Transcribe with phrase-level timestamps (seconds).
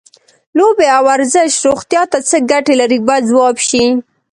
[0.57, 3.85] لوبې او ورزش روغتیا ته څه ګټې لري باید ځواب شي.